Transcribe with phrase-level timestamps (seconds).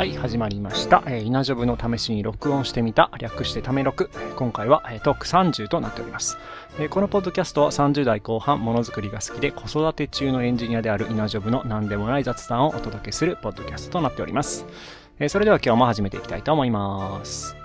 [0.00, 1.02] はい、始まりました。
[1.06, 4.08] えー、稲ジョブの試しに録音してみた、略してため録。
[4.34, 6.38] 今回は、えー、トーク30となっております。
[6.78, 14.64] えー、このポッドキャストは30代後半、ものづくりが好きで子育て中のエンジニアである稲ジョブの何でもない雑談をお届けするポッドキャストとなっております。
[15.18, 17.59] え、それでは今日も始めていきたいと思います。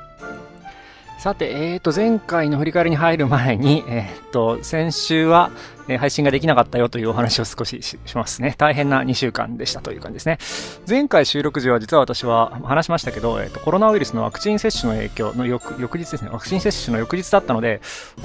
[1.17, 5.49] さて、え、ー、と、前回の振り返りに入る前に、 え、ー、と、先週は、
[5.99, 8.55] 配信ができなかったよというお話を少ししますね。
[8.57, 10.39] 大変な2週間でしたという感じですね。
[10.89, 16.29] 前回収録時は実は私は話しましたけど、えっ、と、コロナウイルスのワクチン接種の影響の翌翌日ですね。
[16.31, 17.81] ワクチン接種の翌日だったので、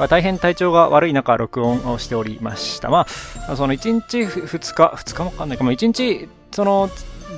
[0.08, 2.88] 大変体調が悪い中、録音をしておりました。
[2.88, 3.06] ま
[3.46, 6.88] あ、その1日2日、2日もわかんないかも、1日、その、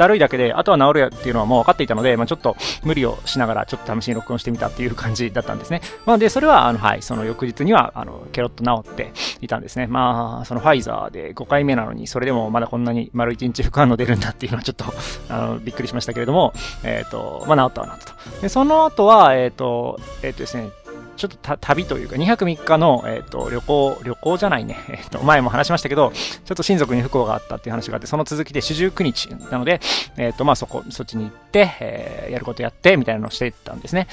[0.02, 5.80] だるいだけで、あとは治るやっていうのはもう分かっていたので、まあ、ちょっと無理をしながら、ちょっと試しに録音してみたっていう感じだったんですね。
[6.06, 9.86] まあ、で、それは、あの、はい、その翌日には、あの、ケロッと治っていたんですね。
[9.86, 14.84] まあ、そのファイザーで5回目なのに、それでもまだこんなに丸1日副反応出るんだっていうのはちょっと
[15.28, 18.40] あの、びっくりしましたけれども、えっ、ー、と、まあ、治ったは治ったと。
[18.40, 20.70] で、その後は、えっ、ー、と、えっ、ー、とですね、
[21.16, 24.76] ちょっと旅というか、2泊3日の、え、ー、と、旅行、旅行じゃないね。
[24.88, 29.80] え、ー、と、前も話しましたけど、ちょっと親族に不幸があったっていう話があって、その続きで四十九日なので、
[30.16, 34.08] え、ー、と、まあ、そこ、そっちに行って、えやることやって、みたいなのをしていったんですね。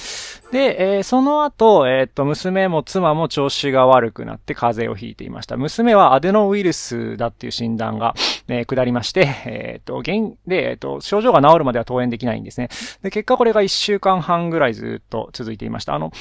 [0.52, 5.58] で、えその後、えっ、と、娘も妻も調子が悪くなって風邪をひいていました。
[5.58, 8.16] 娘はアデノウイルスだっていう診断が、
[8.48, 12.70] え下りまして、えっ、と、現、で、えっ、と、症状が治るまでは登園できないんですね。
[13.04, 15.94] で、結果これが1週間半ぐらいずっと続いていました。
[15.94, 16.12] あの、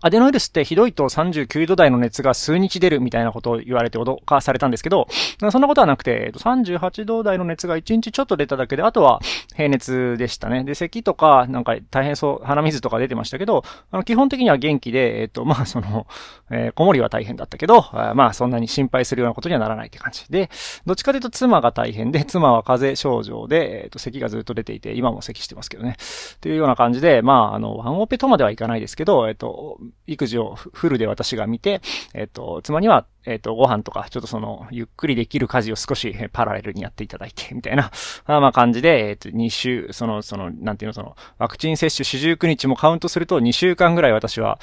[0.00, 5.08] アデノウイルスってひどいと39度台の熱が数日出るみたいなことを言われて脅かされたんですけど、
[5.50, 9.20] そんなことはなくて、38度台の熱が1日ちょっと出ただけで、あとは
[9.56, 10.62] 平熱でしたね。
[10.64, 16.06] で、咳とか、なんか大変そう、鼻水とか出てましたけど、あの基本的には元気で、えっ、と、 まあ、その、
[16.50, 20.24] えー、子守は大変だったけど、まあ、そんなに心配するようなことにはならないって感じ。
[20.30, 20.50] で、
[20.84, 25.96] どっちかというと妻が大変で、妻は風邪症状で、えっ、と、咳がずっと出ていて、今も咳してますけどね。
[25.98, 31.80] っていうような感じで、まあ、あの、ワンオペとまではいかないですけど、えっ、と、育児をフルで私が見て、
[32.14, 37.90] えっ、と、妻にはえっ、と、ご飯とか、ちょっとその、ゆっくりできる家事を少しパラレルにやっていただいて、 みたいな、
[38.26, 44.58] まあ感じで、えっ、と、2週、その、その、なんていうの、その、ワクチン接種四十九日もカウントすると2週間ぐらい私は、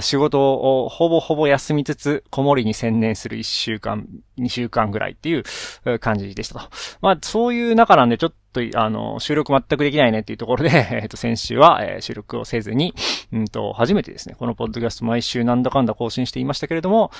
[0.00, 4.06] 仕事をほぼほぼ休みつつ、子守に専念する1週間、
[4.38, 6.68] 2週間ぐらいっていう感じでしたと。
[7.00, 10.70] まあ、そういう中なんで、ちょっと、とあの、収録全くできないねっていうところで、
[11.02, 12.94] えっ、と、先週は、えー、収録をせずに、
[13.32, 17.10] うんと、初めてですね、このポッドキャスト毎週なんだかんだ更新していましたけれども、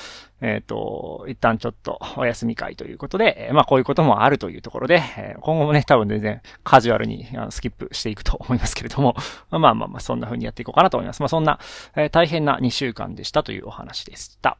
[0.40, 9.14] えっ、と、一旦ちょっとお休み会ということで、え、まあ、こういうこともあるというところで、え、今後もね、多分全然カジュアルにあのスキップしていくと思いますけれども、
[9.50, 11.20] まあまあまあ、そんな風にやっていこうかなと思います。
[11.20, 11.58] まあ、そんな、
[11.96, 14.58] え、大変な2週間でしたというお話でした。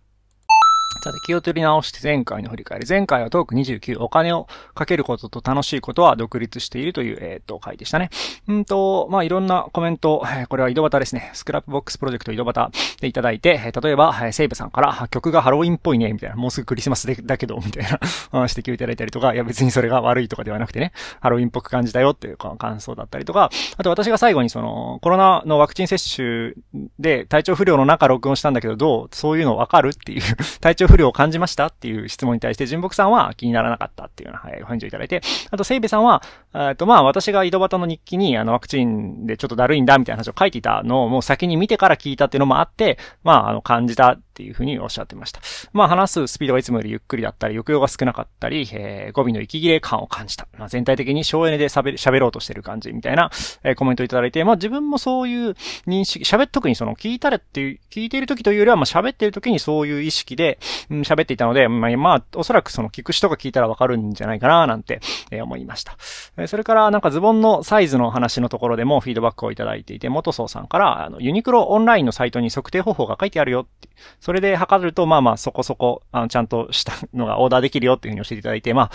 [1.03, 2.87] さて、気を取り直して前回の振り返り。
[2.87, 8.11] 前回はトーク29、お金をかけることと楽しいことは独立しているという、えっ、ー、と、回でしたね。
[8.49, 11.31] うんと、まあ、いろんなコメント、これは井戸端ですね。
[11.33, 12.71] スクラップボックスプロジェクト井戸端
[13.01, 17.99] でいただいて、例えば、セイブさんから、曲がハロウィンっぽいね、みたいな、もうすぐクリスマスでだけど、みたいな。
[18.33, 26.53] 指摘をいただいたりとか、いや別にそれが悪いとかではなくてね、ハロウィンっぽく感じたよっていう感想だったりとか、あと私が最後にその、コロナのワクチン接種
[26.99, 29.09] で体調不良の中録音したんだけど、どう？
[29.13, 29.91] そういうのわかる？
[29.91, 30.23] っていう。
[30.61, 36.23] 体 調不良を感じましたっていう質問に対して、純木さんは気にならなかったっていうような、はい、お返事をいただいて、あと、セイベさんは、
[36.55, 45.41] えっと、まあ、私が井戸端の日記に、あの、ワクチンでちょっとだるいんだ、みたいな話を書いていたのを、もう先に見てから聞いたっていうのもあって、まあ、あの、感じたっていうふうにおっしゃってました。
[45.75, 50.49] まあ、話すスピードがいつもよりゆっくりだったり、抑揚が少なかったり、えー、語尾の息切れ感を感じた。
[50.57, 53.31] まあ、全体的に省エネで喋ろうとしてる感じみたいな、
[53.63, 55.51] えー、コメントいただいて、まあ、自分もそういう
[55.87, 60.59] 認識、喋っ、特にその、聞いたらっていう、聞いている時というよりは、まあ、喋っている時にそういう意識で、
[60.89, 65.99] うん、喋っていたので、まあ、まあ、おそらくその聞く人が聞いたらわかるんじゃないかな、なんて、えー、思いました。
[66.39, 73.90] えー、それから、なんかズボンのサイズの話のところでもフィードバックをいただいていて、元総さんから、あの、ユニクロオンラインのサイトに測定方法が書いてあるよって。
[74.21, 78.91] それで測ると、まあまあそこそこ、あの、ちゃんとしたのがオーダーできるよっていうふうに教えていただいて、まあ、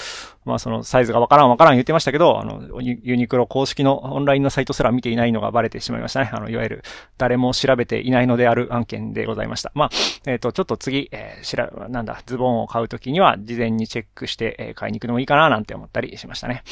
[0.46, 6.30] まあそのサイズがわからんわからん言ってましたけど、あの、ユニクロ公式のオンラインのサイトすら見ていないのがバレてしまいましたね。
[6.34, 6.84] あの、いわゆる
[7.18, 9.72] 誰も調べていないのである案件でございました。
[9.74, 9.90] まあ、
[10.26, 16.64] えっ、ー、と、ちょっと次、えー、しら、なんだ、ズボンを買うときには事前にチェックして、えー、買いに行くのもいいかななんて思ったりしましたね。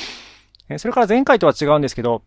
[0.70, 2.24] えそれから前回とは違うんですけど、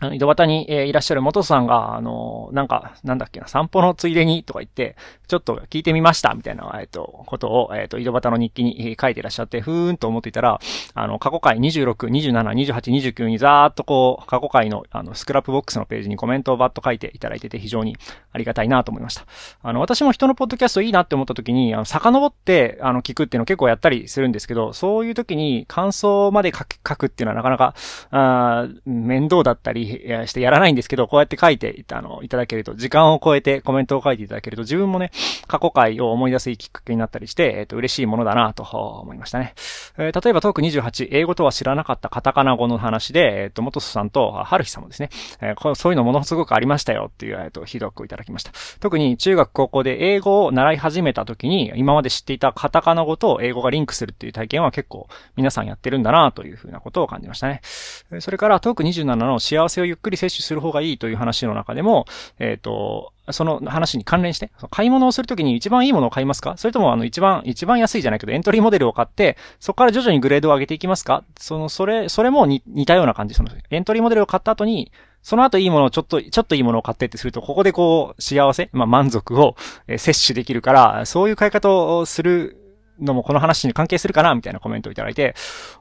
[0.00, 4.96] あの、井戸端に、えー、いらっしゃる元さんが、あのー、なんか、なんだっけな、散歩のついでにとか言って、
[5.26, 10.60] ちょっと聞いてみました、みたいな、えっ、ー、と、ことを、えっ、と、井戸端の日記に書いていらっしゃって、ふーんと思っていたら、
[10.94, 12.32] あの、過去回26、27、
[12.72, 17.96] 28、29にざーっとこう、過去回の、あの、スクラップボックスのページにコメントをバッと書いていただいてて、非常に
[18.32, 19.26] ありがたいなと思いました。
[19.62, 27.74] あの、私も人のポッドキャストいいなって思った時に、あの、遡って、あの、聞くっていうの結構やったりするんですけど、そういう時に感想まで書書くっていうのはなかなか、
[28.10, 29.87] あ面倒だったり
[30.26, 35.10] してやらないんですけど、こうやって書いてあのいただけると、時間を超えてコメントを書いていただけると、自分もね、
[35.46, 39.54] 過去回を思い出すいいきっかけになったりして、えっ、ー、と、嬉しいものだなと思いましたね。
[39.96, 48.52] えー、例えばトーク28、英語とは知らなかったカタカナ語の話で、えっ、ー、と、元祖さんと、はるひさんもですね、えー、そういうのものすごくありましたよっていう、えっ、と、ひどくいただきました。
[48.80, 57.60] 特に中学高校で英語を習い始めた時に、今まで知っていたカタカナ語と英語がリンクするっていう体験は結構皆さんやってるんだなというふうなことを感じましたね。
[58.20, 62.06] それからトーク27の幸せをゆっくり摂取する方がいいという話の中でも、
[62.38, 66.56] えっ、ー、と、その話に関連して、買い物をするときに一番いいものを買いますか？
[66.56, 71.24] それともあの一番、一番安いじゃないけどエントリーモデルを買って、そこから徐々にグレードを上げていきますか？
[71.38, 73.34] その、それ、それも似たような感じ。
[73.34, 74.90] その、エントリーモデルを買った後に、
[75.22, 79.56] その後いいものをちょっと、ちょっといいものを買ってってすると、ここでこう、幸せ、まあ満足を、
[79.88, 82.56] え摂取できるから、そういう買い方をする
[83.00, 85.34] のもこの話に関係するかなみたいなコメントをいただいて、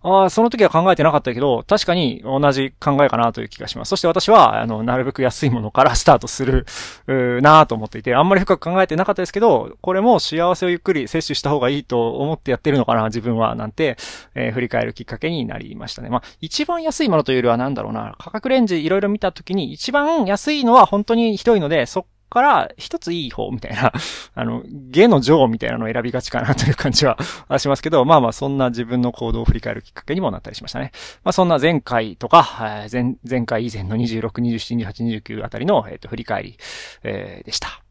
[0.03, 3.89] ああ、その時は考えてなかったけど、確かに同じ考えかなという気がします。
[3.89, 6.65] そして私は、あの、なるべく安いものからスタートする、
[7.07, 13.97] うなと思っていて、あんまり深く考えてなかったですけど、これも幸せをゆっくり摂取した方がいいと思ってやってるのかな、自分は、なんて、
[14.35, 16.09] えー、振り返るきっかけになりましたね。
[16.09, 23.91] まあ、一番安いものというよりはなんだろうな、価格レンジいろいろ見た時に、一番安いのは本当にひどいので、そっから一ついい方みたいな、
[24.35, 27.17] あの、ゲの女王みたいなのを選びがちかなという感じは
[27.57, 30.91] しますけど、まあまあそんな自分の行動を振り返るきっかけにもなったりしましたね。
[31.23, 36.57] まあそんな前回とか、前前回以前の26、27、28、29あたりの、え、ー、と振り返り、
[37.03, 37.81] えー、でした。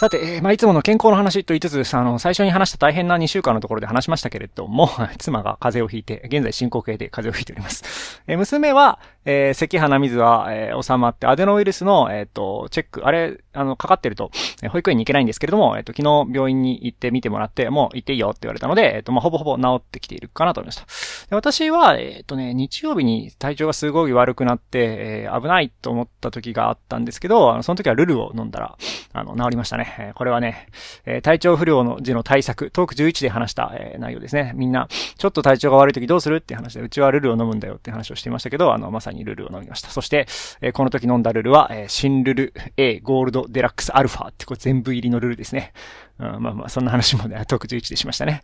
[0.00, 4.88] さて、えー、まあ、いつもの健康の話と言いつつ、あの、最初に話した大変な2週間のところで話しましたけれども、
[5.20, 8.22] 妻が風邪をひいて、現在進行形で風邪をひいております。
[8.26, 14.30] えー、娘は、えー、咳鼻水は、えー、収まって、アデノウイルスの、えっ、ー、と、チェック、あれ、あの、かかってると、
[14.62, 20.86] えー、保育園に行けないんですけれども、えっ、と、昨日病院に行って見てもらって、もう行っていいよって言われたので、えっ、と、まあ、ほぼほぼ治ってきているかなと思いました。
[21.28, 28.76] で私は、えっ、とね、日曜日に体調がすごい悪くなって、えー、危ないと思った時があったんですけど、あの、その時はルルを飲んだら、
[29.12, 29.94] あの、治りましたね。
[29.98, 30.68] えー、これはね、
[31.04, 34.52] えー、体調不良の時の対策、トーク11で話した、えー、内容ですね。
[34.54, 39.90] みんな、ちょっと体調が悪い時どうするって話で、うちはルルを飲むんだよって話をしていましたけど、あの、まさにルルを飲みました。
[39.90, 40.26] そして、
[40.60, 45.72] えー、この時飲んだルルは、えー、新ルル A ゴールドデラックスアルファってこれ全部入りのルルですね。
[46.18, 48.42] うん、まあまあ、そんな話もね、トーク11でしましたね。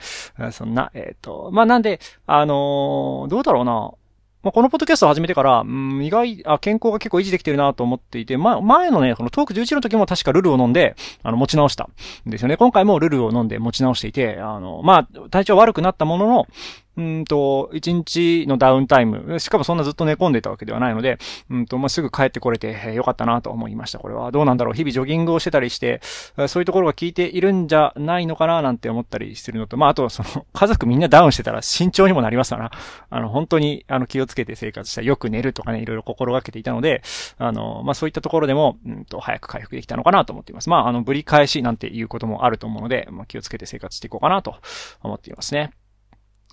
[0.53, 3.93] そんな、えっ、ー、と、まあなんで、あのー、どうだろうな。
[4.47, 11.89] まあ、このポッドキャストを始めてから、うん、意外、あ、健康が結構維持できてるなと思っていて、ま、前のね、このトーク11の時も確かルルを飲んで、あの、持ち直した
[12.27, 12.57] んですよね。
[12.57, 16.47] 今回もルルを飲んで持ち直していて、あの、まあ、体調悪くなったものの、
[16.97, 19.39] うんと、一日のダウンタイム。
[19.39, 21.19] しかもそんなずっと寝込んでたわけではないので、
[21.51, 23.99] うんと、まあ、すぐ帰ってこれてよかったなと思いました。
[23.99, 24.75] これはどうなんだろう。
[24.75, 26.01] 日々ジョギングをしてたりして、
[26.49, 32.71] そういうところが効いているんじゃないのかななんて思ったりするのと、まあ、あと、その、家族みんなダウンしてたら慎重にもなりますから、
[33.11, 37.03] あの、本当に、あの、気をつけて生活したよく寝るとかね、いろいろ心がけていたので、
[37.39, 40.71] あの、まあ、そういったところでも、うんと、早く回復できたのかなと思っています。
[40.71, 44.57] まあ、あの、ぶり返しなんていうこともあると思うので、まあ、気をつけて生活していこうかなと
[45.03, 45.73] 思っていますね。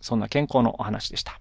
[0.04, 1.40] そんな健康のお話でした。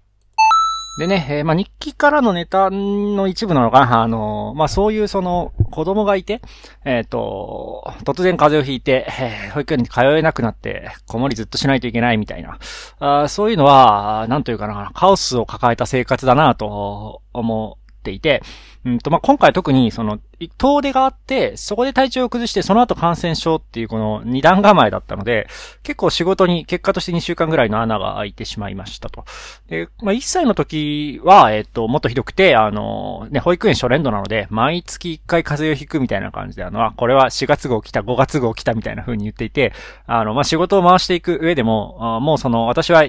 [0.97, 6.39] でね、えー、まあ、日記からのネタの一部なのかなあの、まあ、そういうその、子供がいて、
[6.85, 12.59] えっ、ー、と、突然風邪をひいて、え、保育園に通えなくなって、子守りずっとしないといけないみたいな、
[12.99, 18.43] あそういうのは、なんというかな、カオスを抱えた生活だなと思っていて、
[18.85, 20.19] うんと、まあ、今回特に、その、
[20.57, 25.47] 遠出があって、そこで体調を崩して、その後感染症っていうこの二段構えだったので、
[25.83, 29.25] 結構仕事に結果として2週間ぐらいの穴が開いてしまいましたと。
[29.67, 39.71] で、まあ、1歳の時は、えっと、もっとひどくて、あの、ね、保育園初年度なので、毎月1回風邪をひくみたいな感じで、あの、これは4月号来た、5月号来たみたいな風に言っていて、
[40.07, 43.05] あの、まあ、仕事を回していく上でも、あもうその、私は、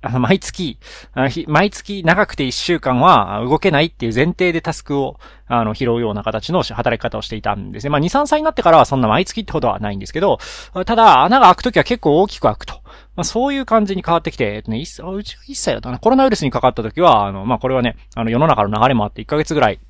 [0.00, 0.78] あの、毎月、
[1.46, 7.90] 毎月長くて1週間は動けないっていう前提でタスクを、あの、拾うような形の働き方をしていたんですね。
[7.90, 10.38] まあ、2、3歳になってからはそんな毎月ってほどはないんですけど、
[10.86, 12.74] ただ、穴が開くときは結構大きく開くと。
[13.16, 15.98] まあ、そういう感じに変わってきて、えっとね、うち1歳だったな。
[15.98, 19.80] コロナウイルスにかかったときは、あの、まあ、これはね、あの、世の中の流れもあって1ヶ月ぐらい、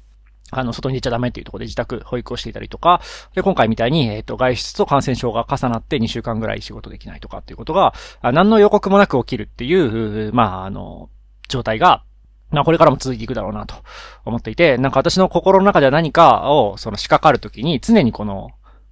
[0.50, 3.02] あの、外に出ちゃダメっていうところで自宅保育をしていたりとか、
[3.34, 7.92] で、今回みたいに、えっ、と、外出と感染症が重なって2週間ぐらい仕事できないとかっていうことが、
[8.22, 11.10] 何の予告もなく起きるっていう、まあ、あの、
[11.48, 12.02] 状態が、
[12.50, 13.74] まあ、これからも続いていくだろうなと
[14.24, 18.50] 思っていて、なんか私の心の中では何かを、その仕掛かるときに、常にこの、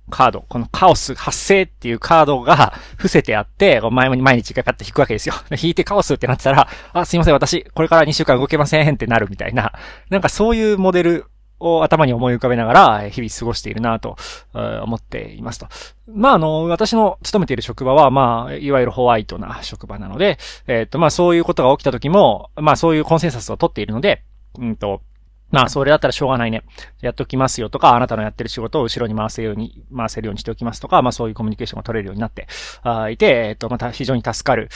[0.08, 5.34] カード、このカオス発生っていうカードが 伏せてあって、前に毎日一回パッと引くわけですよ。
[5.60, 9.72] 引いてカオスってなってたら、あ、すいません、私、これから2週間動けませんってなるみたいな、
[10.10, 11.26] なんかそういうモデル
[11.58, 14.16] を頭に思い浮かべながら、日々過ごしているなと、
[14.52, 15.68] 思っていますと。
[16.08, 24.22] まあ、あの、私の勤めている職場は、まあ、いわゆるホワイトな職場なので、えっ、と、まあ、そういうことが起きた時も、まあ、そういうコンセンサスを取っているので、
[24.58, 25.00] うんと、
[25.50, 26.62] まあ、それだったらしょうがないね。
[27.00, 32.46] やっときますよとか、あなたのやってる仕事を後ろに回せるように、回せるようにしておきますとか、まあそういうコミュニケーションが取れるようになって
[32.82, 34.68] あいて、えっと、また非常に助かる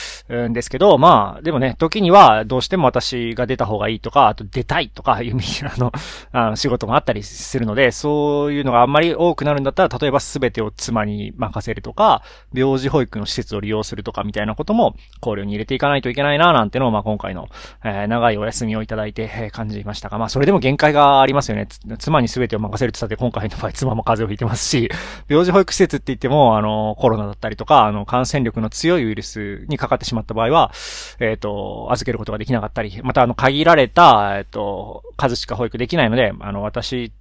[0.48, 5.92] んですけど、まあ、でもね、時にはどうしても私が出た方がいいとか、あと出たいとかいう、あの、
[6.32, 12.22] あの仕事もあったりするので、そういうのがあんまり多くなるんだったら、例えば全てを妻に任せるとか、
[12.52, 17.48] 病児保育の施設を利用するとかみたいなことも考慮に入れていかないといけないな、なんてのを、まあ今回の、
[17.84, 21.66] えー、長いお休みをいただいて、えー、感じましたが、まあそれでも限界がありますよね。
[21.98, 24.90] 妻に全てを任せるって言ったって今回の場合妻も風邪をひいてますし、
[25.28, 30.72] 病児保育施設って言っても、あの、コロナだったりとか、あの、感染力の強いウイルスにかかってしまった場合は、
[31.18, 37.12] えっ、ー、と、預けることができなかったり、またあの、限られた、えっ、ー、と、数しか保育できないので、あの、私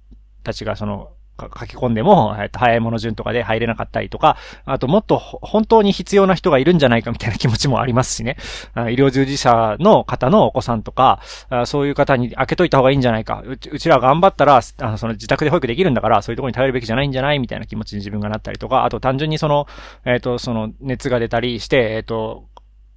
[0.44, 1.10] たちがその、
[1.42, 8.36] 書き込んでも、えっと、早いもの順とかで入れなかったりとか、あともっと本当に必要な人がいるんじゃないかみたいな気持ちもありますしね。
[8.74, 11.20] 医療従事者の方のお子さんとか、
[11.64, 13.42] そういう方に開けといた方がいいんじゃないか。
[13.46, 19.66] うちら頑張ったら、あの、その自宅で保育できるんだから、そういうところに頼るべきじゃないんじゃないみたいな気持ちに自分がなったりとか、あと単純にその、
[20.04, 22.48] えっ、と、その熱が出たりして、えっ、と、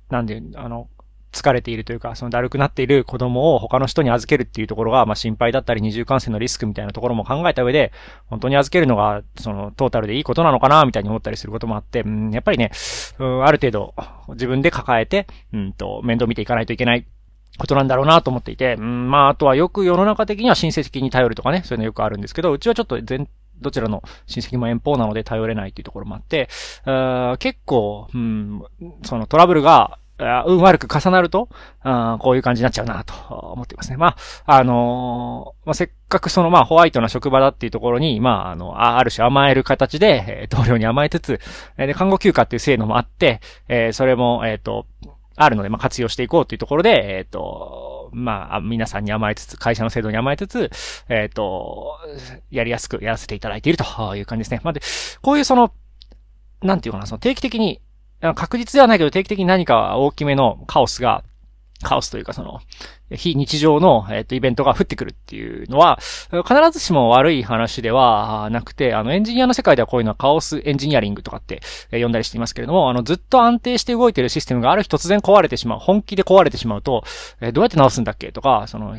[0.10, 0.88] なんで、あの、
[1.34, 7.92] 疲れているというか、そのだるくなっている子供を他の人に預けるっていうところが、まあ心配だったり二重感染のリスクみたいなところも考えた上で、
[8.28, 12.72] 本当に預けるのが、そのトータルでいいことなのかな、みたいに思ったりすることもあって、うん、やっぱりね、
[13.20, 13.96] うん、ある程度
[14.30, 17.06] 自分で抱えて、うんと、面倒見ていかないといけない
[17.58, 23.28] ことなんだろうなと思っていて、うん、まあ、あとはよく世の中的には親戚に頼るとかね、そういうのよくあるんですけど、うちはちょっと全
[23.62, 26.50] どちらの親戚も遠方なので頼れないっていうところもあって、
[27.40, 28.64] 結構、うん、
[29.04, 30.00] そのトラブルが
[30.48, 31.50] 運悪く重なると、
[32.20, 33.14] こういう感じになっちゃうなと
[33.54, 33.98] 思っていますね。
[33.98, 34.16] ま
[34.46, 41.40] あ、あのー、まあ、せっかくそのまあホワイトな職場だっていうところに、まあ、あの、ある種甘える形で、え、同僚に甘えつつ、
[41.78, 44.86] えで、看護休暇っていう制度もあって、えー、それも、えっ、ー、と、
[45.36, 50.70] あるので、まあ、活用していこうというところで、えっ、ー、と、まあ、皆さんに甘えつつ、会社の制度に甘えつつ、
[51.10, 51.98] えっ、ー、と、
[52.52, 54.62] やりやすくやらせていただいているという感じですね。
[54.64, 54.82] まあ、で、
[55.22, 55.74] こういうその、
[56.62, 57.82] なんていうかな、その定期的に、
[58.34, 61.24] 確実ではないけど定期的に何か大きめのカオスが、
[61.84, 62.62] カオスというかその、
[63.12, 66.00] 非日常の、えっ、と、イベントが降ってくるっていうのは、
[66.48, 71.62] 必ずしも悪い話ではなくて、あの、エンジニアの世界ではこういうのはカオスエンジニアリングとかって、
[71.92, 77.04] え呼んだりしていますけれども、あの、ずっと安定して動いてるシステムがある日突然壊れてしまう、本気で壊れてしまうと、
[77.42, 78.98] えどうやって直すんだっけとか、その、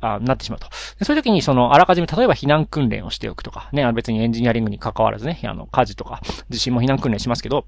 [0.00, 0.66] あなってしまうと。
[1.04, 7.66] そういう時に、その、あらかじめ、例えば避難訓練をしておくとか、ね、別にエンジニアリングに関わらずね、あの、火事とか、地震も避難訓練しますけど、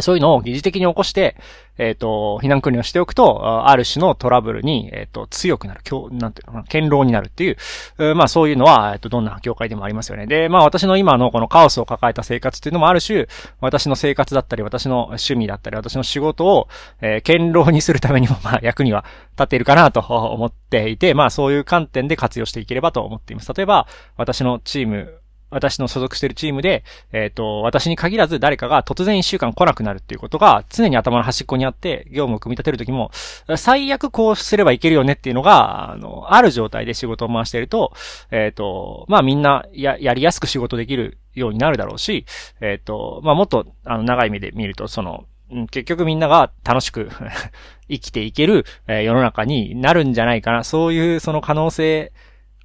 [0.00, 1.36] そういうのを疑似的に起こして、
[1.78, 10.26] えっ、ー、と、避難訓練をしておくと、ある種のトラブルに、えっ、ー、と、強くなる、今日、なんていうかな、堅牢になるっていう、まあそういうのは、えっ、ー、と、どんな業界でもありますよね。
[10.26, 13.28] で、まあ私の今のこのカオスを抱えた生活っていうのもある種、
[13.60, 16.68] 私の生活だったり、私の趣味だったり、私の仕事を、
[17.00, 23.52] えー、堅牢にするためにも、まあ役には立っているかなと思っていて、まあそういう観点で活用していければと思っています。
[23.54, 25.20] 例えば、私のチーム、
[25.56, 33.10] 私の所属しているチームで、えっ、ー、と、私に限らず誰かが突然一週間来なくなるっていうことが常に頭の端っこにあって、業務を組み立てるときも、
[33.56, 37.92] 最悪こうすればいけるよねっていうのが、あの、ある状態で仕事を回していると、
[38.30, 42.26] えっ、ー、と、まあみんなや、やりやすく仕事できるようになるだろうし、
[42.60, 45.24] えっ、ー、と、まあもっと、あの、長い目で見ると、その、
[45.70, 47.08] 結局みんなが楽しく
[47.88, 50.64] 生きていける、世の中になるんじゃないかな。
[50.64, 52.12] そういうその可能性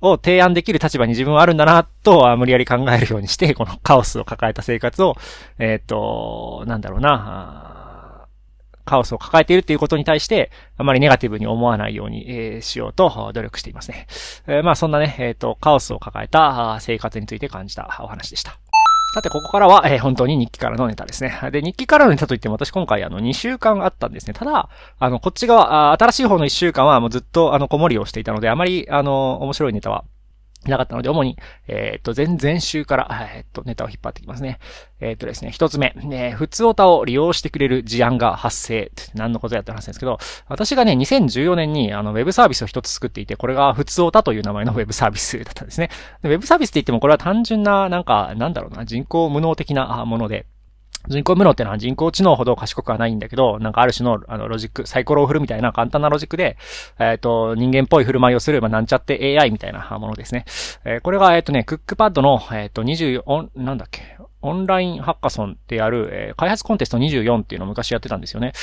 [0.02, 5.16] を提案できる立場に自分はあるんだな、と、無理やり考えるようにして、 このカオスを抱えた生活を、
[5.60, 8.28] えっ、ー、と、なんだろうな、
[8.84, 14.08] カオスを抱えているっていうことに対して、あまりネガティブに思わないように、えー、しようと努力していますね。
[14.48, 18.61] えー、まあそんなね、えっ、と、カオスを抱えた生活について感じたお話でした。
[19.14, 21.38] さて、ここからは、えー、本当に日記からのネタですね。
[21.52, 24.34] で、日記からのネタといっても私今回あの2週間あったんですね。
[24.34, 30.06] ただ、あの、こっち側、新しい方の1週間はもうずっとあの、子守りをしていたので、あまり、あの、面白いネタは
[30.66, 31.38] なかったので、主に、
[31.68, 34.60] えっ、と、前々週から、えっ、と、ネタを引っ張ってきますね。
[35.00, 38.92] えっ、とですね、一つ目、ね、普通オタを利用してくれる事案が発生。
[39.16, 45.90] 何のことやって話ですけど、私がね、2014年に、あの、ウェブサービスを一つ作っていて、これが普通オタという名前のウェブサービスだったんですね。
[46.24, 50.46] ウェブサービスって言っても、これは単純な、なんか、なんだろうな、人工無能的なもので、
[51.08, 56.58] 人工無能ってのは人工知能ほど賢くはないんだけど、なんかある種のあのロジック、サイコロを振るみたいな簡単なロジックで、
[57.00, 60.46] えっ、ー、と、人間っぽい振る舞いをする、まあ、なんちゃって AI みたいなものですね。
[60.86, 68.54] えー、これが、えっ、ー、とね、クックパッドの、えっ、と、24、なんだっけ、オンラインハッカソンってやる、えー、開発コンテスト24っていうのを昔やってたんですよね。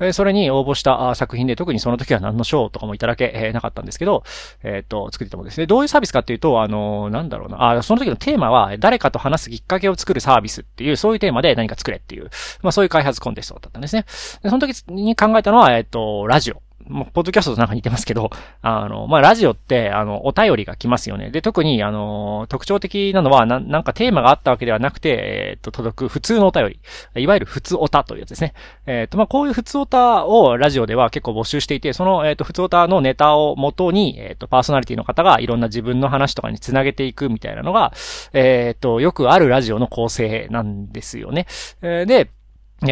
[0.00, 4.24] えー、それに応募した作品で、特にその時は何の賞とかもいただけ、えー、なかったんですけど、
[4.62, 5.66] えっ、と、作ってたものですね。
[5.66, 7.78] どういうサービスかっていうと、あのなんだろうな。
[7.78, 12.30] あ、その時のテーマは、誰かと話すきっかけを作るサービスっていう、そういうテーマで何か作れっていう、
[12.62, 14.04] まあそういう開発コンテストだったんですね。
[14.42, 16.62] でその時に考えたのは、えっ、と、ラジオ。
[16.88, 21.30] もう、ポッドキャストとなんか似てますけど、あの、まあ、ラジオって、あの、お便りが来ますよね。
[21.30, 26.68] で、特に、あの、特徴的なのは、な、なんかテーマがあったわけではなくて、えっ、と、届く普通のお便
[27.14, 27.22] り。
[27.22, 28.54] いわゆる普通オタというやつですね。
[28.86, 37.92] えっ、と、まあ、こういう普通オタをラジオでは結構募集していて、その、えっ、と、普通オタのネタを元に、えっ、と、パーソナリティの方がいろんな自分の話とかにつなげていくみたいなのが、
[38.32, 41.46] えっ、と、よくあるラジオの構成なんですよね。
[41.82, 42.30] えで、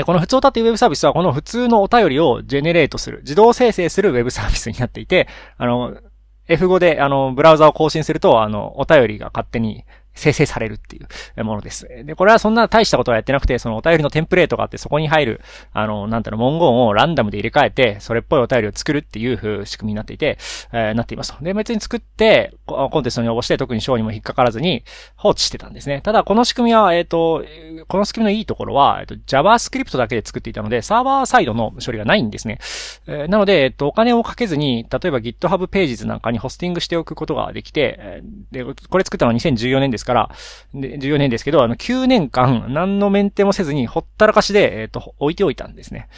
[0.04, 5.28] この普通歌っていうウェブサービスはこの普通のお便りをジェネレートする、自動生成するウェブサービスになっていて、
[5.59, 5.97] あの、
[6.49, 11.00] F5 で、あの、ブラウザを更新すると、あの、お便りが勝手に生成されるってい
[11.36, 11.88] うものです。
[12.04, 15.40] で、これはそんな大したことはやってなくて、そのお便りのテンプレートがあって、そこに入る、
[15.72, 20.38] あの、なんていうの、文言をランダムで入れ替えて、それっぽいお便りを作るっていうう仕組みになっていて、
[20.72, 24.84] えー、なっていますで、別に作って、コンテストに応募して、特に賞にも引っかからずに
[25.16, 26.00] 放置してたんですね。
[26.02, 27.44] ただ、この仕組みは、えっ、ー、と、
[27.88, 32.58] この仕組みのいいところは、えっ、ー、と、JavaScript だけで作っていたので、サーバーサイドの処理がないんですね。
[33.06, 40.30] えー、なので、えっ、と、お金をかけずに、例えば GitHub ページズなんかにホスティングしておくことができて、で、これ作ったのは2014年ですから、
[40.75, 46.09] で、14年ですけど、あの、9年間、何のメンテもせずに、ほったらかしで、えっ、ー、と、置いておいたんですね。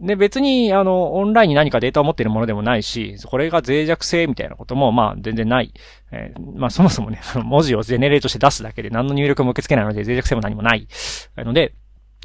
[0.00, 5.72] で、別に、あの、オンラインに何かデータを持っているものでもないし、これが脆弱性みたいなことも、まあ、全然ない。
[6.10, 10.88] えー、まあ、そもそもね、文字をジェネレートして出すだけで何の入力も受け付けないので、脆弱性も何もない。
[11.36, 11.72] ので、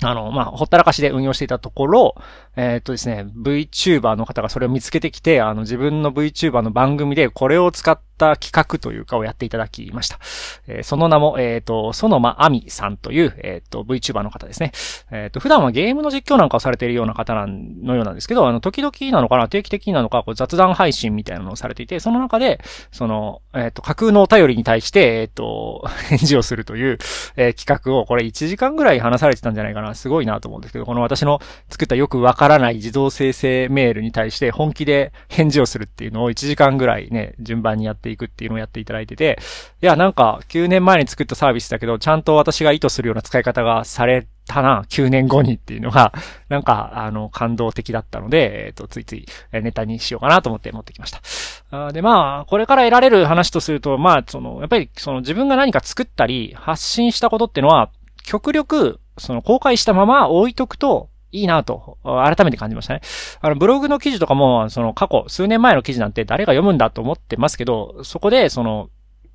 [0.03, 2.15] あの、まあ、ほったらかしで運用していたところ、
[2.55, 10.19] えー、っとですね、VTuber の方がそれを見つけてきて、あの、自分の VTuber の番組でこれを使っった企画というかをやっていただきました。
[10.67, 14.71] えー、その名も、えっ、ー、と、そのまあみさんという、えっ、ー、と、VTuber の方ですね。
[15.09, 22.61] えっ、と、普段はゲームの実況なんかをされているような方なんのようなんですけど、あの、時々なのかな、定期的なのか、こう雑談配信みたいなのをされていて、その中で、
[22.91, 26.97] その、えっ、と、架空のお便りに対して、えっ、と、 返事をするという、
[27.35, 29.95] え企画を、これ1時間ぐらい話されてたんじゃないかな。
[29.95, 39.39] すごいなと思うんですけど、この私の作ったよくわからない自動生成メールに対して本気で返事をするっていうのを1時間ぐらいね、順番にやっていくっていうのをやっていただいてて、
[39.81, 46.13] いや、なんか、9年前に作ったサービスだけど、ちゃんと私が意図するような使い方がされたな、9年後にっていうのが、
[46.49, 51.87] なんか、あの、感動的だったので、えっ、と、ついついネタにしようかなと思って持ってきました。
[51.87, 57.89] あで、まあ、これから得られる話とすると、まあ、その、やっぱり、その自分が何か作ったり、発信したことってのは、
[58.23, 63.01] 極力、その公開したまま置いとくと、いいなと、改めて感じましたね。
[63.41, 68.89] あの、ブログの記事とかも、その過去、数年前の記事なんて誰が読むんだと思ってますけど、そこで、その、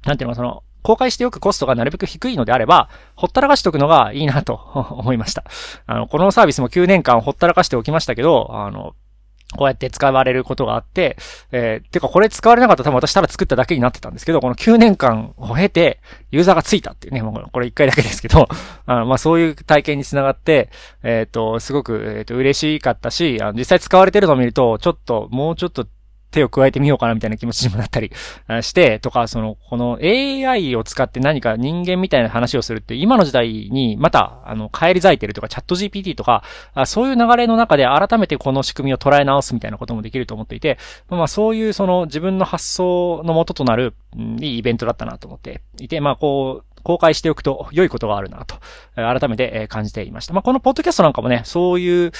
[0.04, 4.54] なんていうの、その、公開しておくコストがなるべく低いのであれば、ほったらかしておくのがいいなと
[4.92, 5.44] 思いました。
[5.86, 8.94] あの、このサービスも9年間ほったらかしておきましたけど、あの、
[9.54, 11.16] こうやって使われることがあって、
[11.52, 16.00] えー、てかこれ使われなかったら多分私ただ作っただけになってたんですけど、この9年間を経て、
[16.32, 18.48] ユーザーがついたっていうね、もうこれ1回だけですけど、
[18.86, 20.70] あまあそういう体験につながって、
[21.04, 25.86] えっ、ー、と、すごく、えっ、ー、と、嬉しかったし、あの実際使われてるのを見ると、ちょっと、もうちょっと
[26.30, 28.10] 手を加えてみようかなみたいな気持ちにもなったり
[28.62, 36.42] して、とか、その、この AI を使って何か人間みたいな話をするって、今の時代にまた、あの、帰り咲いてるとか、チャット GPT とか、
[36.84, 43.94] そういう流れの中で改めてこの仕組みを捉え直すみたいなこともできると思っていて、まあそういうその自分の発想の元となる、
[44.40, 48.54] いいイベントだったなと思っていて、まあこう、公開しておくと良いことがあるなと、
[48.94, 50.34] 改めて感じていました。
[50.34, 52.12] まあ、このポッドキャストなんかもね、そういう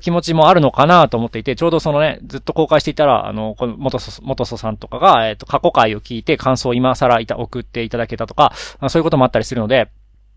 [0.00, 8.52] 気持ちもあるのかなと思っていて、ちょうどそのね、ずっと公開していたら、あの、この元祖、元祖さんとかが、えっ、と、過去回を聞いて感想を今更いた、送っていただけたとか、
[8.90, 9.88] そういうこともあったりするので、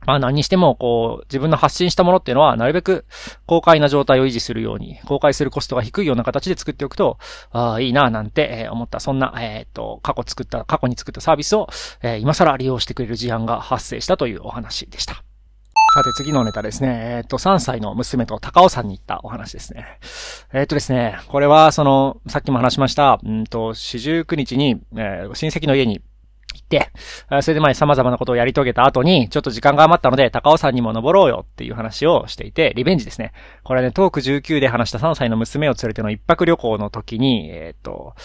[0.08, 3.06] まあ何にしても、こう、自分の発信したものっていうのは、なるべく
[3.46, 7.18] 公開な状態を維持するように、公開するコストが低いような形で作っておくと、
[7.52, 11.68] ああ、いいな、なんて、思った、そんな、えっ、と、過去作った、過去に作ったサービスを、
[12.02, 15.16] え、今更利用してくれる事案が発生したというお話でした。
[15.94, 17.18] さて次のネタですね。
[17.18, 20.00] えっ、と、3歳の娘と高尾山に行ったお話ですね。
[20.54, 26.02] えっ、とですね、これは、その、さっきも話しました、うんと、四十九日に、親戚の家に
[26.54, 26.92] 行って、
[27.42, 33.34] それでまあ様々なことをやり遂げた後に、ちょっと時間が余ったので、高尾山にも登ろうよっていう話をしていて、リベンジですね。
[33.64, 38.16] これね、トーク19で話した3歳の娘を連れての一泊旅行の時に、えっ、ー、と、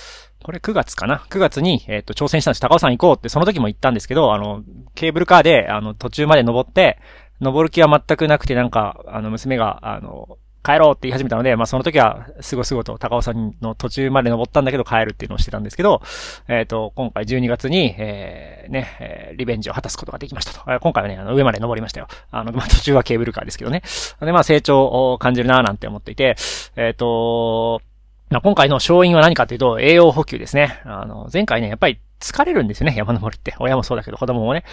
[0.42, 2.60] これ9月かな ?9 月に、えっ、ー、と、挑戦したんです。
[2.60, 4.62] 高尾山行こうって、その時も言ったんですけど、あの、
[4.94, 6.98] ケーブルカーで、あの、途中まで登って、
[7.40, 16.02] 登る気は全くなくて、なんか、あの、娘が、あの、帰ろうって言い始めたので、まあその時はすごすごと高尾山の途中まで登ったんだけど帰るっていうのをしてたんですけど、
[16.48, 20.72] えっ、ー、と、今回12月に、えー、ね、えー、リベンジを果たすことができましたと。
[20.72, 22.06] え、今回はね、あの上まで登りましたよ。
[22.30, 23.82] あの、まあ途中はケーブルカーですけどね。
[24.20, 26.36] で、まあ成長を感じるなーなんて思っていて、
[26.76, 27.82] えっ、ー、と、
[28.30, 30.80] まあ、今回の勝因は何かというと、栄養補給ですね。
[30.84, 33.54] あの、前回ね、やっぱり疲れるんですよね、山登りって。
[33.58, 34.64] 親もそうだけど、子供もね。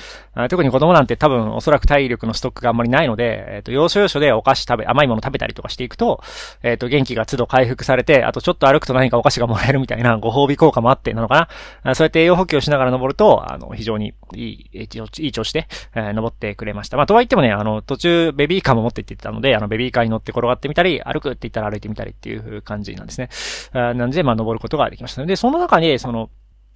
[0.50, 6.22] 特に子供なんて多分おそらく体力のストックがあんまりないので、えっ、ー、と、要所要所でお菓子食べ、甘いもの食べたりとかしていくと、
[6.64, 11.50] えっ、ー、と、元気が都度回復されて、あとちょっと歩くと何かお菓子がもらえるみたいなご褒美効果もあってなのか
[11.84, 11.96] な。
[11.96, 16.98] そうやって栄養補給をしながら登ると、あの、非常にいい、いい調子で、えー、登ってくれました。
[16.98, 23.30] まあ、とはいってもね、あの、途中ベビーカーも持って行ってたので、あの、ベビーカーに乗って転がってみたり、歩くって言ったら歩いてみたりっていう感じなんですね。
[23.74, 25.26] なんで、まあ、登ることができました。
[25.26, 26.30] で、その中に、その、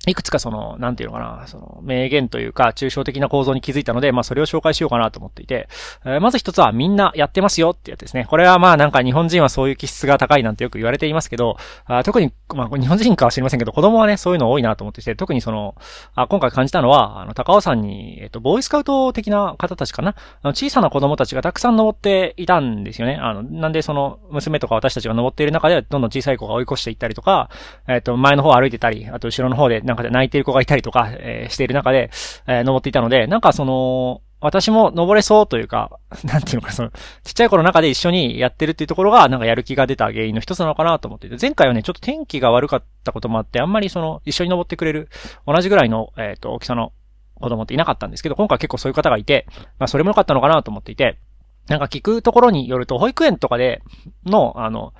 [0.06, 5.70] いくつかその、なんていうのかな、その、名言というか、抽象的な構造に気づいたので、まあそれを紹介しようかなと思っていて、
[6.04, 8.26] えー、まず一つはみんなやってますよってやつですね。
[8.30, 15.76] これはまあなんか日本人はそういう気質が高いなんてよく言われていますけど、あ特に、まあ日本人かは知りませんけど、子供はね、そういうの多いなと思っていて、特にその、
[16.16, 23.18] あ今回感じたのは、あの、高尾山に、えっと、ボーイスカウト的な方たちかな、あの小さな子供たちがたくさん登っていたんですよね。
[23.22, 27.50] あの、なんでその、娘とか私たちが登っている中で、どんどん小さい子が追い越していったりとか、
[27.88, 32.10] えっと、前の方歩いてたり、あと後ろの方でなんかで泣いてる子がいたりとか、えー、している中で、
[32.48, 36.90] えー、登っていたので、なんかその、私も登れそうというか、 なんていうのか、その、
[37.24, 45.10] ちっちゃい頃の中で一緒にやってるっていうところが、なんかやる気が出た原因の一つなのかなと思っていて、前回はね、ちょっと天気が悪かったこともあって、あんまりその、一緒に登ってくれる、
[45.46, 46.92] 同じぐらいの、えっ、ー、と、大きさの
[47.40, 49.46] 子供っていなかったんですけど、今回結構そういう方がいて、
[49.80, 51.20] まあそれも良かったのかなと思っていて、
[51.68, 53.82] なんか聞くところによると、保育園とかで
[54.26, 54.94] の、あの、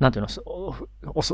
[0.00, 0.72] なんていうの、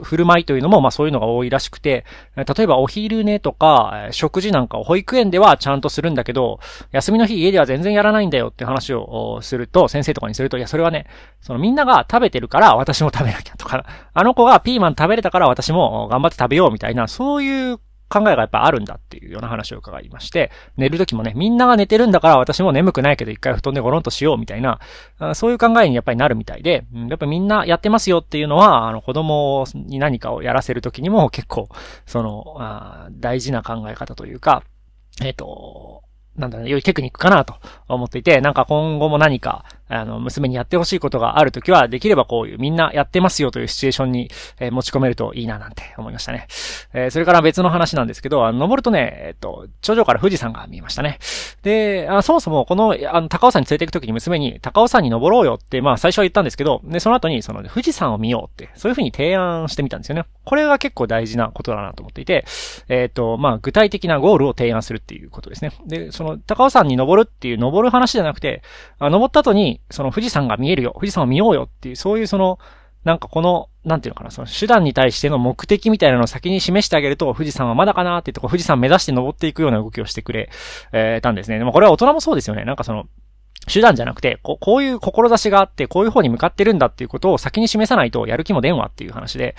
[0.02, 6.58] 振る舞いというのも、まあそういうのが多いらしくて、例えばお昼寝とか、食事なんかを保育園ではちゃんとするんだけど、
[6.90, 11.06] 休みの日家では全然やらないんだよって話をすると、先生とかにすると、いや、それはね、
[11.40, 24.80] そのみんなが食べてるから私も食べなきゃとか、あの子がピーマン食べれたから私も頑張って食べようみたいな、そういう考えがやっぱあるんだっていうような話を伺いまして、寝るときもね、みんなが寝てるんだから私も眠くないけど一回布団でゴロンとしようみたいな、
[25.34, 31.68] そういう考えにやっぱりなるみたいで、やっぱみんなやってますよっていうのは、あの子供に何かをやらせるときにも結構、
[32.06, 34.62] その、大事な考え方というか、
[35.22, 36.02] えっ、ー、と、
[36.36, 37.54] なんだろ、良いテクニックかなと
[37.88, 46.46] 思っていて、なんか今後も何か、あの、娘にやってほしいことがあるときは、できればこういうみんなやってますよというシチュエーションに、えー、持ち込めるといいななんて思いましたね。
[46.92, 51.18] えー、それから別の話なんですけど、あの、登るとね、えっと、頂上から富士山が見えましたね。
[51.62, 60.24] で、あそもそもこの、あの、高尾山に連れて行くときに娘に、高尾山に登ろうよって、まあ最初は言ったんですけど、で、その後に、その、富士山を見ようって、そういうふうに提案してみたんですよね。
[60.44, 62.44] これが結構大事なことだなと思っていて、
[62.88, 65.72] えっ、と、まあ具体的なゴールを提案するっていうことですね。
[65.86, 68.62] で、その、高尾山に登るっていう登る話じゃなくて、
[68.98, 72.58] あ登った後に、その富士山が見えるよ、富士山を見ようよっていう、そういうその、
[73.04, 80.50] なんかこの、なんていうのかな、その手段に対しての目的みたいなのを先に示してあげると、富士山はまだかなって言って、こ富士山目指して登っていくような動きをしてくれ、
[80.92, 81.58] えー、たんですね。
[81.58, 82.64] でもこれは大人もそうですよね。
[82.64, 83.06] なんかその、
[83.72, 89.56] 手段じゃなくて、ここういう志があって、こういう方に向かってるんだっていうことを先に示さないとやる気も出んわっていう話で、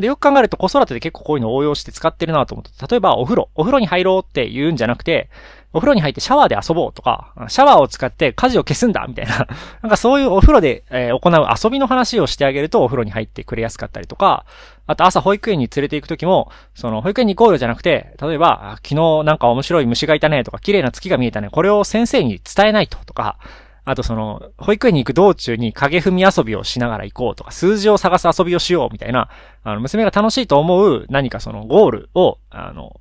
[0.00, 5.30] で、よく考えると子育てで結構こういうのを応用して使ってるなと思って、例えばお風呂、お風呂に入ろうって言うんじゃなくて、
[5.76, 9.46] お風呂に入ってシャワーで遊ぼうとか、シャワーを使って火事を消すんだみたいな、
[9.82, 14.46] なんかそういうお風呂で、え、行う遊びの話をしてあげるとお風呂に入ってくれやすかったりとか、
[14.86, 23.36] あと朝保育園に連れて行くときも、その保育園に行こうよじゃなくて、例えば、昨日なんか面白い虫がいたねとか、綺麗な月が見えたね、これを先生に伝えないととか、
[23.84, 29.28] あとその、保育園に行く道中に影踏み遊びをしながら行こうとか、数字を探す遊びをしようみたいな、
[29.62, 33.00] あの、娘が楽しいと思う何かそのゴールを、あの、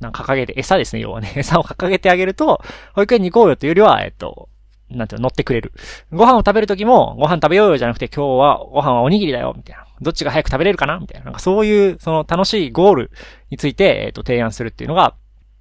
[0.00, 1.32] なんか掲げて、餌ですね、要はね。
[1.36, 2.62] 餌を掲げてあげると、
[2.94, 4.48] 保育園に行こうよというよりは、えっと、
[4.90, 5.72] なんていうの、乗ってくれる。
[6.12, 9.84] ご飯を食べるときも、ご飯食べようよじゃなくて、今日はご飯はおにぎりだよ、みたいな。
[10.00, 11.24] どっちが早く食べれるかなみたいな。
[11.24, 13.10] なんかそういう、その楽しいゴール
[13.50, 15.14] について、えっと、提案するっていうのが、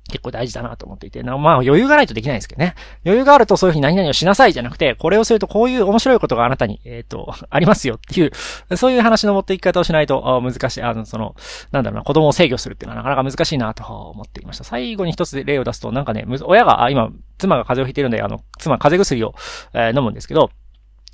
[0.09, 2.75] 結構大事だなと思っていて、まあ余裕がないとできないんですけどね。
[3.05, 8.31] 余裕があるとそういうふうに何々をしなさいじゃなくて、これをするとこういう面白いことがあなたに、えっ、ー、と、 ありますよっていう、
[8.77, 11.35] そういう話の持っていき方をしないと難しい、あの、その、
[11.71, 14.63] なんだろうな、子供を制御するっていうのはなかなか難しいなと思っていました。
[14.63, 19.33] 最後に一つ例を出すと、なんかね、親が、今、妻が風邪をひいてるんで、あの、妻風邪薬を、
[19.73, 20.51] えー、飲むんですけど、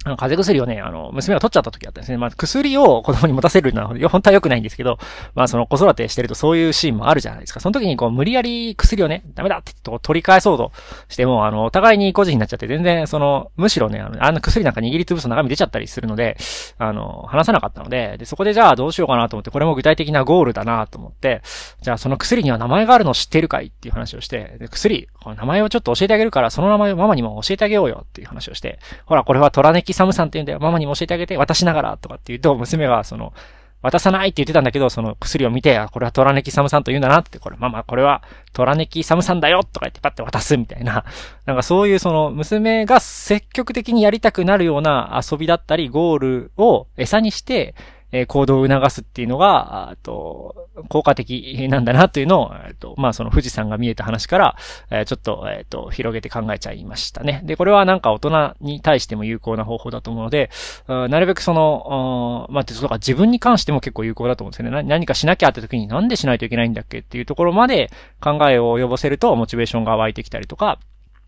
[0.04, 2.18] あの、風邪薬をね、あの、娘が取っちゃった時あったんですね。
[2.18, 4.98] まあ、薬を子供に持たせるのは、本当は良くないんですけど、
[5.36, 7.60] まあ、その子育てしてるとそういうシーンもあるじゃないですか。
[7.60, 10.72] その時にこう、無理やり薬をね、ダメだって言って取り返そうと
[11.08, 16.38] しても、あの、お互いに個人になっちゃって、全然、その、むしろね、あの、あの薬なんか握りつぶす中身出ちゃったりするので、
[16.80, 21.42] あの、話さなかったので、で、そこでじゃあどうしようかなと思って、これも具体的なゴールだなと思って、
[21.82, 30.60] じゃあその薬には名前があるの知ってるかいっていう話をして、で薬、この名前をちょっと教えてあげるから、その名前をママにも教えてあげようよっていう話をして、ほら、これはトラネキきサムさんって言うんだよ。
[30.60, 33.34] ママにも教えてあげて、渡しながら、とかって言うと、娘が、その、
[33.82, 38.22] 渡さないって言ってたんだけど、その薬を見て、あ、これはトラネキサムさんと言うんだなって、これ、ママ、これは
[38.54, 41.04] トラネキサムさんだよとか言ってパッて渡すみたいな。
[41.46, 47.74] なんかそういうその、娘が積極的にやりたくなるような遊びだったり、ゴールを餌にして、
[48.12, 54.56] え行動を促すっていうのが、あと、効果的なんだなというのを、えっと、まあ、その富士山が見えた話から、
[54.90, 57.42] えちょっと、えっと、広げて考えちゃいましたね。
[57.46, 60.50] で、これはなんか大人に対しても有効な方法だと思うので、
[60.88, 64.84] なるべくその、まあ、とか自分に関しても結構有効だと思うんですよね。
[64.84, 70.80] 何かしなきゃって時になんでしないといけないんだっけっていうところまで考えを及ぼせると、モチベーションが湧いてきたりとか、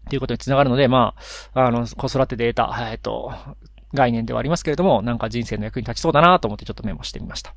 [0.05, 1.15] っていうことにつながるので、ま
[1.53, 3.31] あ、あの、子育てで得た、えっと、
[3.93, 7.53] 概念ではありますけれども、なんか人生の役に立ちそうだなと思ってちょっとメモしてみました。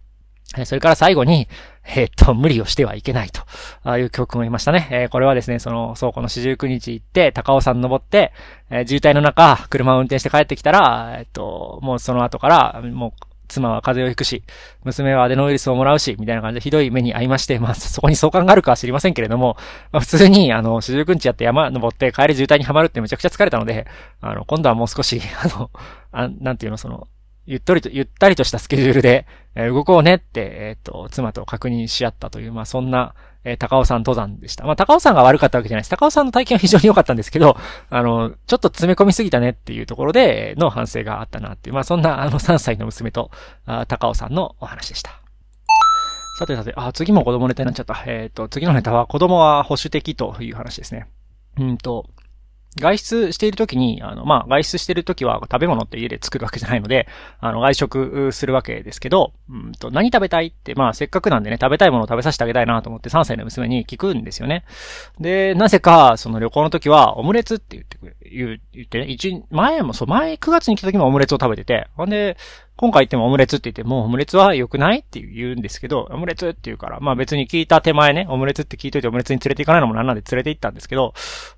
[0.64, 1.48] それから最後に、
[1.84, 3.42] えー、っと、無理をしてはいけないと、
[3.82, 4.88] ああいう教訓を得ましたね。
[4.90, 8.32] えー、これはですね、その倉庫の四十九日行って、高尾山登って、
[8.70, 13.12] えー、渋滞の中、車を運転して帰ってきたら、えっと、もうその後から、もう
[13.48, 14.42] 妻は風邪をひくし、
[14.84, 19.56] 娘はアデノウイルスをもらうし、みたいな感じでひどい目に遭いまして、まあ、そこに相関があるかは知りませんけれども、
[19.92, 23.86] まあ、普通に、あの、四十九日やって山登って帰り渋滞にはまるってめちゃくちゃ疲れたので、
[24.20, 25.70] あの、今度はもう少し、 あの、
[26.12, 27.08] あなんていうの、その、
[27.46, 33.14] ゆっとりと、ゆったりとしたスケジュールで、えー、動こうねって、えっ、と、妻と確認し合ったという、まあ、そんな、
[33.46, 34.64] えー、高尾山登山でした。
[34.64, 35.90] まあ、高尾山が悪かったわけじゃないです。
[35.90, 37.56] 高尾山の体験は非常に良かったんですけど、
[37.90, 43.30] あの、ちょっと詰め込みすぎたねっていうところでの反省があったなっていう、まあ、そんな、あの、3歳の娘と、
[43.64, 45.12] あ高尾山のお話でした。
[46.40, 48.02] さてさて、あ、次も子供ネタになっちゃった。
[48.06, 51.06] えっ、ー、と、次のネタは子供は保守的という話ですね。
[51.56, 52.10] うんと、
[52.80, 57.08] 外出しているときに、あの、まあ、外出しているときは食べ物って家で作るわけじゃないので、
[57.40, 64.64] あの、外食するわけですけど、うんと、何食べたいって、まあ、せっかくなんでね、食べたいものを食べさせてあげたいなと思って3歳の娘に聞くんですよね。
[65.20, 72.36] で、なぜか、その旅行の時は、オムレツって言ってくれ、言う、言ってね、一、前もそう、前9月に来た時もオムレツを食べてて、ほんで、
[72.76, 81.14] 今回言ってもオムレツって言って、もうオムレツは良くないって言うんですけど、オムレツって言うから、まあ別に聞いた手前ね、オムレツって聞いといてオムレツに連れて行かないのもなんなんで連れて行ったんですけど、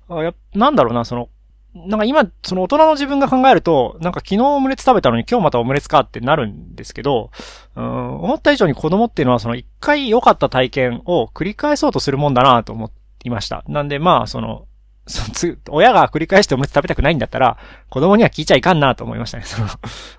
[0.09, 1.29] あやなんだろうな、その、
[1.75, 7.29] なんか今、その大人の自分が考えると、なんか昨日オムレツ食べたのに今日またオムレツかってなるんですけど、
[7.75, 13.63] うん、思った以上に子供っていうのはその一回良かった体験を繰り返そうとするもんだなと思っていました。
[13.67, 14.65] なんでまあ、その、
[15.09, 17.57] そつ、親が繰り返してオムレツ食べたくないんだったら、
[17.89, 19.43] 子供には聞いちゃいかんなと思いましたね。
[19.43, 19.67] その、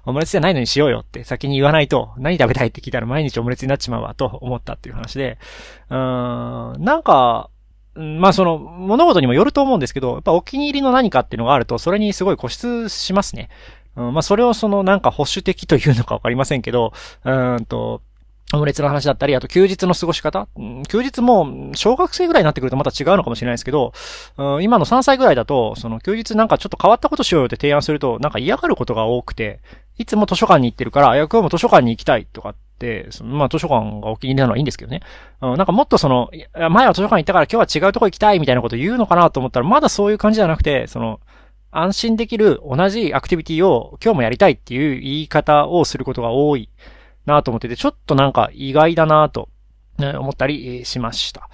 [0.04, 5.38] オムレツじゃないのにしようよって先に言わないと、何食べたいって聞いたら毎日オムレツになっちまうわと思ったっていう話で、
[5.90, 7.50] うーん、なんか、
[7.94, 13.48] まあその、物事にもよると思うんですけど、やっぱお気に入りの何かっていうのがあると、それにすごい固執しますね。
[13.96, 16.92] うん、まあそれをそのなんか保守的というのかわかりませんけど、
[17.24, 18.02] うんと、
[18.52, 20.48] オムレツの話だったり、あと休日の過ごし方、
[20.88, 23.92] 休日も小学生ぐらいになってくるとまた違うのかもしれないですけど、
[24.60, 29.60] 今の3歳ぐらいだと、その休日なんかちょっと変わったことしようよって提案すると、なんか嫌がることが多くて、
[29.98, 32.54] いつも図書館に行ってるから、いや、今日も図書館に行きたいとか、
[33.10, 35.02] そのまあ図書館がお気に入りなのはいいんですけどね。
[35.42, 36.30] なんかもっとその、
[36.70, 41.20] 前は図書館行ったから今日は違うとこ行きたいみたいなこと言うのかなと思ったら、まだそういう感じじゃなくて、その、
[41.72, 46.68] 安心できる同じアクティビティを今日もやりたいっていう言い方をすることが多い
[47.26, 49.48] なと思ってて、ちょっとなんか意外だなと
[49.98, 51.48] 思ったりしました。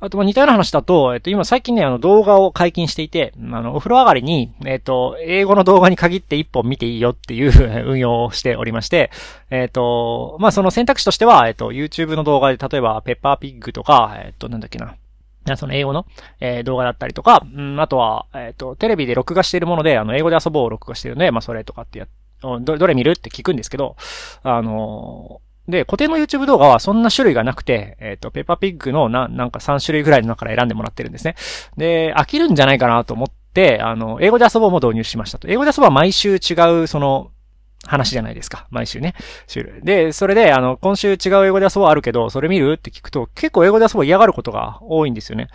[0.00, 7.52] あと、似たような話だと、えっと、今最近ね、あの、動画を解禁していて、あの、お風呂上がりに、えっと、英語の動画に限って一本見ていいよっていう
[7.90, 9.10] 運用をしておりまして、
[9.50, 14.94] えっと、まあ、その選択肢としては、えっと、YouTube の動画で、例えば、ペッパーピッグとか、えっと、なんだっけな。
[15.56, 16.04] その英語の、
[16.40, 17.46] え、動画だったりとか、
[17.78, 22.08] あとは、えっ、と、テレビで録画しているもので、あの、英語で遊ぼうを録画しているので、まあ、それとかってやっ、
[22.40, 23.12] ど、どれ見る？
[23.12, 23.96] って聞くんですけど、
[24.42, 31.36] あので、固定の YouTube 動画はそんな種類がなくて、えっ、ー、と、ペッパーピッグのな、なんか3種類ぐらいの中から選んでもらってるんですね。
[31.76, 35.46] で、飽きるんじゃないかなと思って、あの、英語で遊ぼうも導入しましたと。
[35.48, 37.30] 英語で遊ぼうは毎週違う、その、
[37.84, 38.66] 話じゃないですか。
[38.70, 39.14] 毎週ね。
[39.82, 42.72] で、それで、あの、今週違う英語で遊ぼうあるけど、それ見る？
[42.72, 45.48] って聞くと、結構英語で遊ぼう嫌がることが多いんですよね。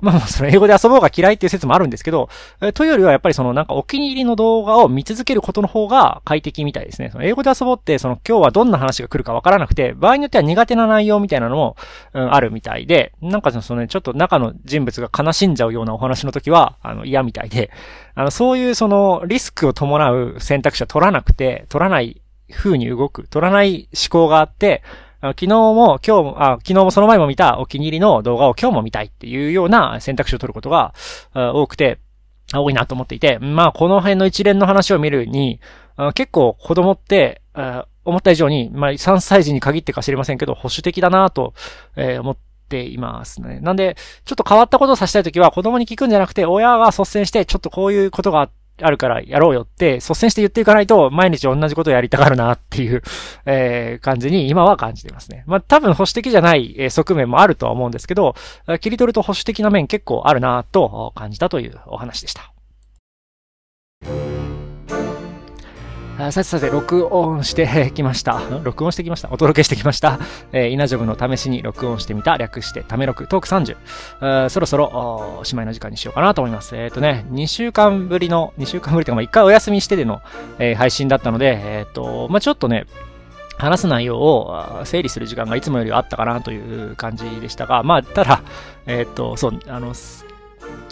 [0.00, 2.28] まあ、その英語で遊ぼうが嫌いっていう説もあるんですけど、
[2.60, 7.10] えというよりはやっぱりそのなんかお気に入りの動画を見続けることの方が快適みたいですね。
[7.10, 11.76] その英語で遊ぼうってその今日はどんな話が来るかわからなくて、場合によっては苦手な内容みたいなのも、
[12.14, 17.70] うん、あるみたいで、なんかそのね、ちょっと中の人物が悲しんじゃうようなお話の時は、あの嫌みたいで、
[18.14, 24.82] あの、そういうそのリスクを伴う選択肢は取らなくて、取らない風に動く、取らない思考があって、
[25.22, 30.94] 昨日も今日も、あ、昨日もその前も見たお気に入りの動画を今日も見たいっていうような選択肢を取ることが
[31.34, 31.98] 多くて、
[32.52, 35.60] 多いなと思っていて、まあこの辺の一連の話を見るに、
[36.14, 37.42] 結構子供って、
[38.02, 41.52] 思った以上に、まあ3歳児に限ってか知りませんけど、保守的だなと、
[41.96, 42.36] 思っ
[42.68, 43.60] ていますね。
[43.60, 53.02] なんで、ちょっと変わったことをさせたいときは子供に聞くんじゃなくて、親が率先して、ちょっとこういうことがあって、あるからやろうよって率先して言っていかないと毎日同じことをやりたがるなっていう、
[53.46, 55.44] えー、感じに今は感じていますね。
[55.46, 58.34] まあ多分保守的じゃない、え側面もあるとは思うんですけど、
[58.80, 62.52] 切り取ると保守的な面結構あるなと感じたというお話でした。
[66.20, 68.42] さてさて、録音してきました。
[68.62, 69.30] 録音してきました。
[69.32, 70.18] お届けしてきました。
[70.52, 72.36] えー、イナジョブの試しに録音してみた。
[72.36, 74.50] 略して、ため録、トーク30。
[74.50, 76.76] そろそろおしまいの時間にしようかなと思います。
[76.76, 80.20] えっ、ー、とね、2週間ぶりの、2週間ぶりというか、まあ、1回お休みしてでの、
[80.58, 82.84] えー、配信だったので、えっ、ー、と、まあ、ちょっとね、
[83.56, 88.42] 話す内容を整理する時間がいつもよりあったかなという感じでしたが、まあ、ただ、
[88.86, 89.94] えっ、と、そう、あの、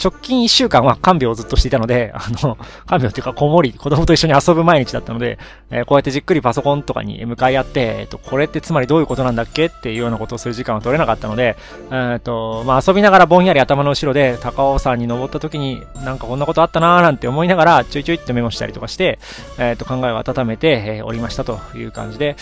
[0.03, 2.57] 直近1週間は看病をずっとしていたので、 あの、
[2.87, 5.39] 看病っていうか子守り、子供と一緒に遊ぶ毎日だったので、
[5.71, 11.57] えー、こうやってじっくりパソコンとかに向かい合って、えっ、ー、と、これってつまりどういうことなんだっけっていうようなことをする時間は取れなかったので、
[11.91, 19.19] えっ、と、まあ、遊びながらぼんやり頭の後ろで高尾山に登った時になんかこんなことあったなーなんて思いながらちょいちょいってメモしたりとかして、
[19.59, 22.37] えっ、と、考えを温めて、えおりましたという感じで、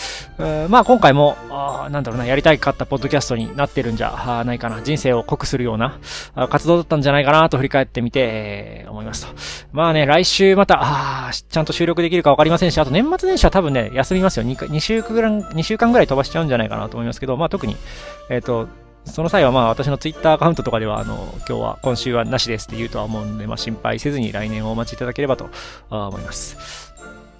[0.69, 5.97] まあ、今回も、あなんだろうな、やりたいかったポッドキャストになってるんじゃないかな、人生を濃くするような
[6.49, 9.33] 活動だったんじゃないかなと振り返ってみて、えー、思いますと。
[9.71, 14.45] まあね、来週また、あちゃんと収録できるかわかりませんし、あと年末年始は多分ね、休みますよ。
[14.45, 17.75] 2, 2週間ぐらい、2週間ぐらい飛ばしちゃうんじゃないかなと思いますけど、まあ特に、
[18.29, 18.67] えっ、ー、と、
[19.05, 25.49] その際はまあ私のツイッターアカウントとかでは、あの、今日は、今週はなしですって言うとは思うんで、まあ心配せずに来年をお待ちいただければと
[25.89, 26.86] 思います。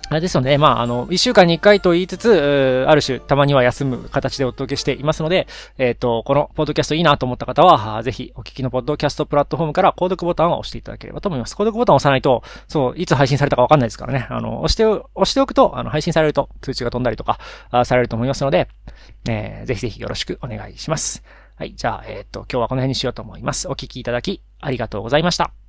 [0.10, 11.56] あれですので、まあ、あの、一週間に一回と言いつつ、ある種、たまには休む形でお届けしていますので、えっ、ー、と、このポッドキャストいいなと思った方は、ぜひ、お聞きのポッドキャストプラットフォームから購読ボタンを押していただければと思います。
[11.56, 14.28] 購読ボタンを押さないと、そう、いつ配信されたかわかんないですからね。
[14.30, 17.39] あの、押して、押しておくと、あの、配信されると通知が飛んだりとか、
[17.70, 18.70] あされると思いますので、
[19.28, 21.22] えー、ぜひぜひよろしくお願いします。
[21.58, 23.67] はい、じゃあ、えっ、ー、と、今日はこの辺にしようと思います。
[23.67, 25.66] お聞きいただき、ありがとうございました。